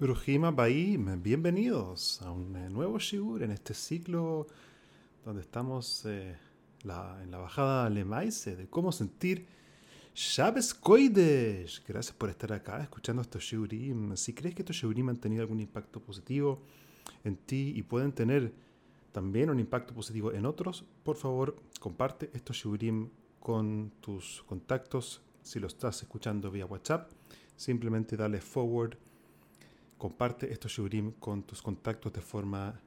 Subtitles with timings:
[0.00, 4.46] Brujima Baim, bienvenidos a un eh, nuevo Shigur en este ciclo
[5.26, 6.38] donde estamos eh,
[6.84, 9.46] en la bajada Lemaise de cómo sentir
[10.14, 11.84] Shabbos Koidesh.
[11.86, 14.16] Gracias por estar acá escuchando estos Shigurim.
[14.16, 16.62] Si crees que estos Shigurim han tenido algún impacto positivo
[17.22, 18.54] en ti y pueden tener
[19.12, 25.20] también un impacto positivo en otros, por favor comparte estos Shigurim con tus contactos.
[25.42, 27.10] Si lo estás escuchando vía WhatsApp,
[27.54, 28.96] simplemente dale forward
[30.00, 32.80] comparte estos shurim con tus contactos de forma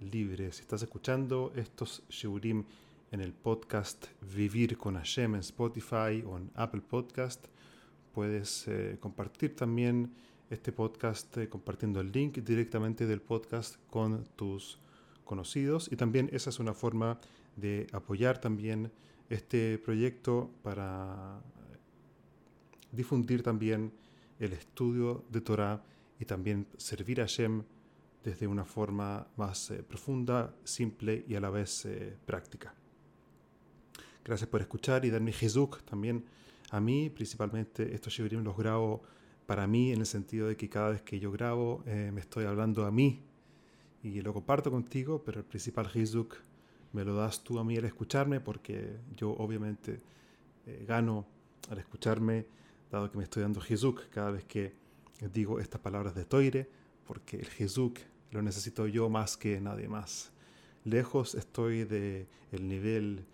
[0.00, 0.52] libre.
[0.52, 2.62] Si estás escuchando estos shurim
[3.10, 4.04] en el podcast
[4.36, 7.46] Vivir con Hashem en Spotify o en Apple Podcast,
[8.12, 10.12] puedes eh, compartir también
[10.50, 14.78] este podcast eh, compartiendo el link directamente del podcast con tus
[15.24, 17.18] conocidos y también esa es una forma
[17.56, 18.92] de apoyar también
[19.30, 21.40] este proyecto para
[22.92, 23.90] difundir también
[24.38, 25.82] el estudio de Torah
[26.18, 27.62] y también servir a Hashem
[28.22, 32.74] desde una forma más eh, profunda, simple y a la vez eh, práctica.
[34.24, 36.24] Gracias por escuchar y darme Jesús también
[36.70, 39.02] a mí, principalmente estos shiurim los grabo
[39.46, 42.44] para mí en el sentido de que cada vez que yo grabo eh, me estoy
[42.44, 43.22] hablando a mí
[44.02, 46.26] y lo comparto contigo, pero el principal Jesús
[46.92, 50.00] me lo das tú a mí al escucharme porque yo obviamente
[50.86, 51.26] gano
[51.70, 52.46] al escucharme,
[52.90, 54.74] dado que me estoy dando Jesús cada vez que
[55.26, 56.68] digo estas palabras de Toire,
[57.06, 57.92] porque el Jesús
[58.30, 60.30] lo necesito yo más que nadie más.
[60.84, 63.24] Lejos estoy de el nivel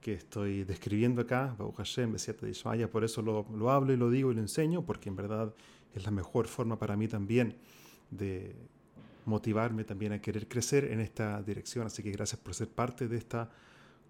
[0.00, 4.10] que estoy describiendo acá, Baruch Hashem, Besiata Dishmaya, por eso lo, lo hablo y lo
[4.10, 5.54] digo y lo enseño, porque en verdad
[5.94, 7.56] es la mejor forma para mí también
[8.10, 8.54] de
[9.24, 11.86] motivarme también a querer crecer en esta dirección.
[11.86, 13.50] Así que gracias por ser parte de esta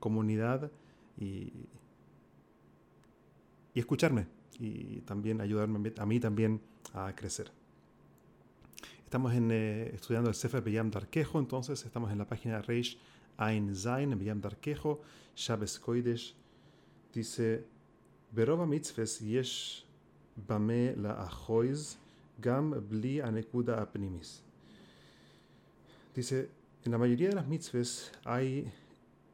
[0.01, 0.71] comunidad
[1.17, 1.53] y,
[3.73, 4.27] y escucharme
[4.59, 6.61] y también ayudarme a mí también
[6.93, 7.51] a crecer.
[9.05, 12.99] Estamos en, eh, estudiando el Sefer Beyam Darkejo, entonces estamos en la página Reish
[13.39, 15.01] Ein Zain, Beyam Darkejo,
[15.37, 16.35] Shabbos Koidesh,
[17.13, 17.65] dice,
[18.33, 19.85] Berova mitzves yesh
[20.35, 21.97] bame la achoiz
[22.39, 24.43] gam bli anekuda apnimis.
[26.15, 26.49] Dice,
[26.85, 28.71] en la mayoría de las mitzves hay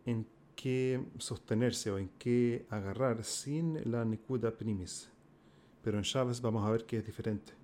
[0.04, 0.26] en
[0.60, 5.08] qué sostenerse o en qué agarrar sin la nekuda primis.
[5.82, 7.54] Pero en Shabbos vamos a ver que es diferente.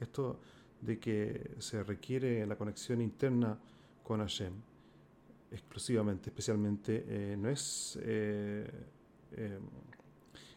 [0.00, 0.40] Esto
[0.80, 3.58] de que se requiere la conexión interna
[4.02, 4.54] con Hashem
[5.50, 8.66] exclusivamente, especialmente, eh, no es, eh,
[9.32, 9.58] eh,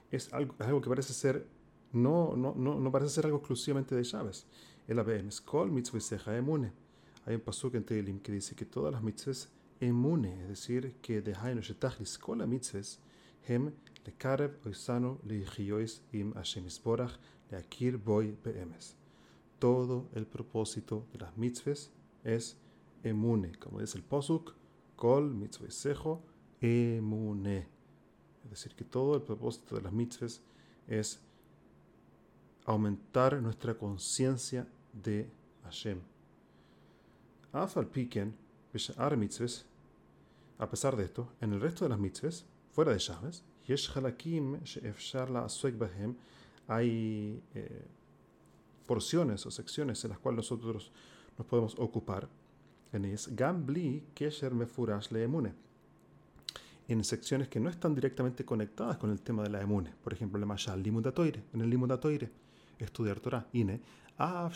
[0.09, 1.45] es algo, es que parece ser,
[1.91, 4.47] no, no, no, no parece ser algo exclusivamente de Shabbos.
[4.87, 6.86] El ABM, Skol mitzvah seja emune.
[7.27, 9.49] Hay un pasuk en Tehilim que dice que todas las mitzvahs
[9.81, 13.01] emune, es decir, que de Haino Shetachlis, kol mitzvahs,
[13.49, 13.73] hem
[14.05, 17.17] lekarev oisano leichiois im Hashem isborach
[17.51, 18.95] leakir boy beemes.
[19.59, 21.91] Todo el propósito de las mitzvahs
[22.23, 22.55] es
[23.03, 24.55] emune, como dice el posuk,
[24.95, 26.21] kol mitzvah
[26.61, 27.67] emune.
[28.45, 30.41] Es decir, que todo el propósito de las mitzvahs
[30.87, 31.19] es
[32.63, 35.29] aumentar nuestra conciencia de
[35.65, 35.99] Hashem.
[39.17, 39.65] Mitzvahs,
[40.59, 44.57] a pesar de esto, en el resto de las mitzvahs, fuera de Shabbos, yesh halakim
[46.67, 47.85] hay eh,
[48.85, 50.91] porciones o secciones en las cuales nosotros
[51.37, 52.27] nos podemos ocupar.
[52.91, 55.53] En ellas, gam bli kesher mefurash leemune,
[56.87, 60.39] en secciones que no están directamente conectadas con el tema de la emune, por ejemplo,
[60.39, 62.29] la mashal limudatoire, en el limudatoire,
[62.79, 63.81] estudiar Torah, ine,
[64.19, 64.49] a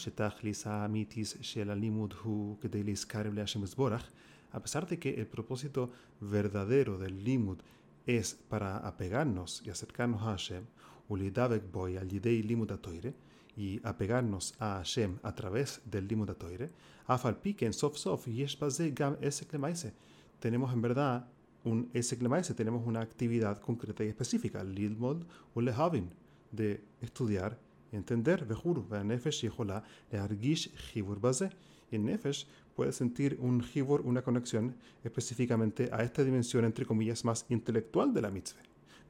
[4.61, 7.59] pesar de que el propósito verdadero del limud
[8.05, 10.65] es para apegarnos y acercarnos a Hashem,
[11.07, 13.13] boy al yidei limud atoire,
[13.55, 16.69] y apegarnos a Hashem a través del limud atoire,
[17.05, 18.57] afal piken sof sof yesh
[18.93, 19.93] gam esek.
[20.39, 21.27] Tenemos en verdad
[21.63, 22.19] un esek
[22.55, 26.09] tenemos una actividad concreta y específica, lilmod u lehavin,
[26.51, 27.57] de estudiar
[27.97, 31.49] entender, vejur, nefesh yehola leargish chibur baze.
[31.91, 32.45] Y en nefesh
[32.75, 38.21] puede sentir un jibur, una conexión específicamente a esta dimensión, entre comillas, más intelectual de
[38.21, 38.61] la mitzvah.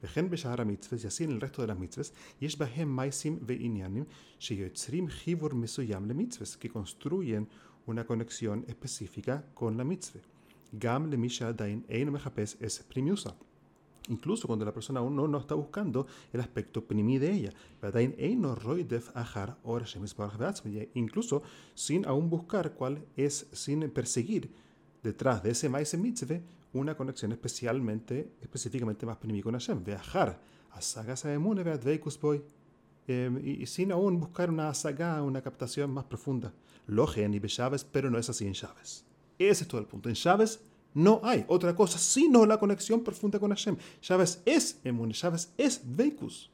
[0.02, 4.06] Vejen beshahara mitzvahs, y así en el resto de las mitzvahs, yesh bahem maisim ve'inyanim,
[4.40, 7.48] sheyotzrim jibur mesuyam le mitzvahs, que construyen
[7.86, 10.20] una conexión específica con la mitzvah.
[14.08, 17.52] Incluso cuando la persona aún no, no está buscando el aspecto primi de ella.
[20.94, 21.42] Incluso
[21.74, 24.50] sin aún buscar cuál es, sin perseguir
[25.02, 26.40] detrás de ese maíz mitzvah
[26.72, 29.84] una conexión especialmente, específicamente más primi con Hashem.
[29.84, 30.40] Viajar
[30.70, 31.24] a sagas
[32.20, 32.42] boy.
[33.06, 36.52] y, sin aún buscar una saga, una captación más profunda.
[36.86, 39.04] Logen y Chávez, pero no es así en Chávez.
[39.38, 40.08] Ese es todo el punto.
[40.08, 40.60] En Chávez
[40.94, 43.76] no hay otra cosa sino la conexión profunda con Hashem.
[44.00, 46.50] Chávez es emune, Chávez es veikus.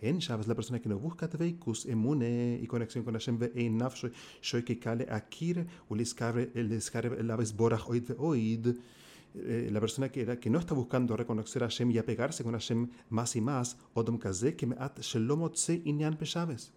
[0.00, 4.12] En Chávez la persona que no busca veikus, emune y conexión con Hashem, ve'ein nafshoy,
[4.42, 8.76] shoy que kale akir, uliskare, el aves borach oid ve'oid,
[9.34, 12.52] eh, la persona que, era, que no está buscando reconocer a Hashem y apegarse con
[12.52, 16.72] Hashem más y más, Odom Kaze, que me at Shelomotse Inyan Peshaves.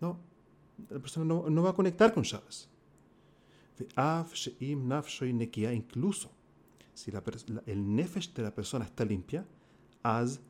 [0.00, 0.20] No,
[0.88, 2.68] la persona no, no va a conectar con Shabes.
[5.72, 6.30] Incluso
[6.94, 7.22] si la,
[7.66, 9.44] el nefesh de la persona está limpia,
[10.02, 10.40] az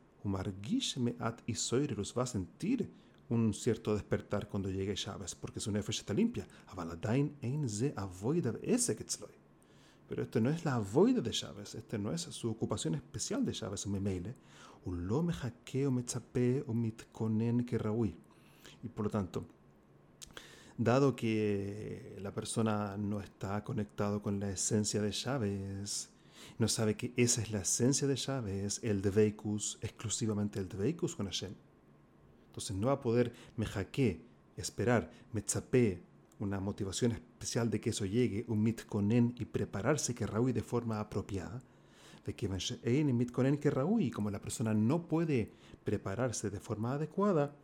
[1.47, 2.91] isoirus va a sentir
[3.29, 6.47] un cierto despertar cuando llegue Shabes, porque su nefesh está limpia.
[10.07, 13.53] Pero esto no es la voida de Chávez, este no es su ocupación especial de
[13.53, 14.35] Chávez, un memeile.
[18.83, 19.47] Y por lo tanto,
[20.77, 26.11] dado que la persona no está conectado con la esencia de Chávez,
[26.59, 30.77] no sabe que esa es la esencia de Chávez, el de Veikus, exclusivamente el de
[30.77, 31.55] Veikus con Hashem.
[32.49, 33.67] Entonces no va a poder me
[34.57, 36.03] esperar, me chapé,
[36.41, 41.01] una motivación especial de que eso llegue, un mitkonen y prepararse que raúi de forma
[41.01, 41.63] apropiada,
[42.27, 42.49] de que
[42.83, 45.53] en mitkonen que raúi, como la persona no puede
[45.85, 47.55] prepararse de forma adecuada,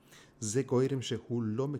[0.40, 1.70] zekoirem shehul lo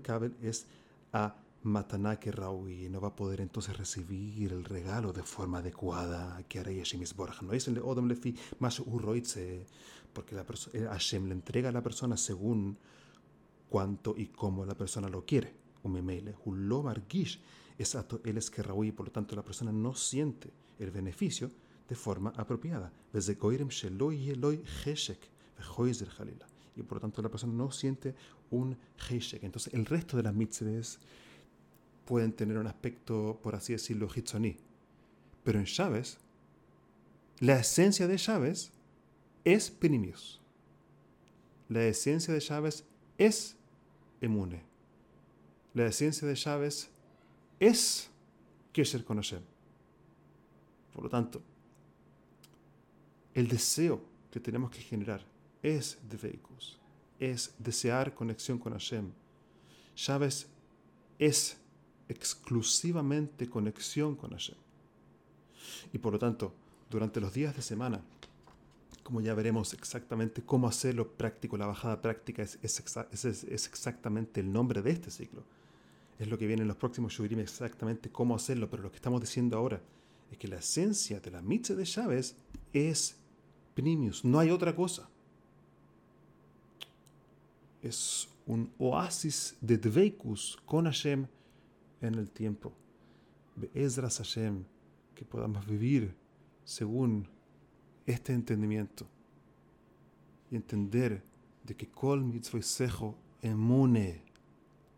[0.42, 0.66] es
[1.12, 6.42] a mataná que raúi, no va a poder entonces recibir el regalo de forma adecuada
[6.48, 7.02] que hará Yeshim
[7.42, 9.66] No el odom lefi más urroitze,
[10.12, 12.78] porque la eh, Hashem le entrega a la persona según
[13.68, 15.54] cuánto y cómo la persona lo quiere.
[15.82, 17.40] Umemele, hulo margish,
[17.78, 21.50] es él es que y por lo tanto la persona no siente el beneficio
[21.88, 22.92] de forma apropiada.
[26.76, 28.14] Y por lo tanto la persona no siente
[28.50, 28.76] un
[29.08, 29.42] heshek.
[29.44, 30.98] Entonces el resto de las mitzvahs
[32.04, 34.56] pueden tener un aspecto, por así decirlo, hitzoní.
[35.44, 36.18] Pero en Chávez,
[37.38, 38.72] la esencia de Chávez
[39.44, 40.40] es penimius.
[41.68, 42.84] La esencia de Chávez
[43.16, 43.56] es
[44.20, 44.70] emune
[45.74, 46.90] la esencia de Chávez
[47.58, 48.10] es
[48.72, 49.42] Kesher con Hashem.
[50.92, 51.42] Por lo tanto,
[53.34, 55.24] el deseo que tenemos que generar
[55.62, 56.78] es vehículos,
[57.18, 59.10] es desear conexión con Hashem.
[59.94, 60.48] Chávez
[61.18, 61.58] es
[62.08, 64.56] exclusivamente conexión con Hashem.
[65.92, 66.54] Y por lo tanto,
[66.88, 68.00] durante los días de semana,
[69.02, 74.82] como ya veremos exactamente cómo hacerlo práctico, la bajada práctica es, es exactamente el nombre
[74.82, 75.44] de este ciclo
[76.20, 79.22] es lo que viene en los próximos Shurim exactamente cómo hacerlo, pero lo que estamos
[79.22, 79.80] diciendo ahora
[80.30, 82.36] es que la esencia de la mitzvah de Chávez
[82.74, 83.16] es
[83.74, 85.08] Primius, no hay otra cosa.
[87.82, 91.26] Es un oasis de Dveikus con Hashem
[92.00, 92.72] en el tiempo.
[93.74, 94.64] Ezras Hashem,
[95.14, 96.14] que podamos vivir
[96.64, 97.28] según
[98.06, 99.06] este entendimiento
[100.50, 101.22] y entender
[101.64, 104.24] de que Kol Mitzvah Sejo emune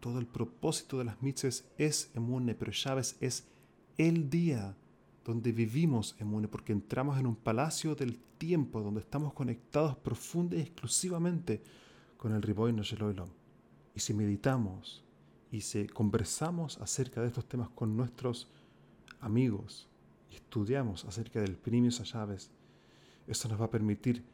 [0.02, 3.46] todo el propósito de las mitzvahs es emune, pero Chávez es
[3.96, 4.76] el día
[5.24, 10.60] donde vivimos emune, porque entramos en un palacio del tiempo donde estamos conectados profunda y
[10.60, 11.62] exclusivamente
[12.22, 13.30] con el Riboy Sheloilom.
[13.96, 15.02] Y si meditamos
[15.50, 18.48] y si conversamos acerca de estos temas con nuestros
[19.18, 19.88] amigos
[20.30, 22.52] y estudiamos acerca del premio a Chávez,
[23.26, 24.24] eso nos va a permitir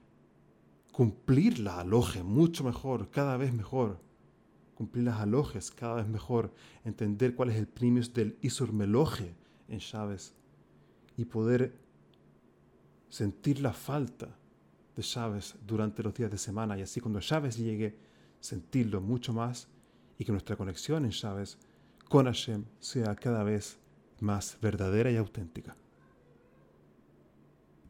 [0.92, 3.99] cumplir la aloje mucho mejor, cada vez mejor,
[4.75, 6.52] cumplir las alojes cada vez mejor,
[6.85, 9.35] entender cuál es el primius del Isur Meloje
[9.66, 10.35] en Chávez
[11.16, 11.75] y poder
[13.09, 14.37] sentir la falta
[14.99, 17.97] de Chávez durante los días de semana y así cuando Chávez llegue,
[18.40, 19.69] sentirlo mucho más
[20.19, 21.57] y que nuestra conexión en Chávez
[22.09, 23.78] con Hashem sea cada vez
[24.19, 25.76] más verdadera y auténtica.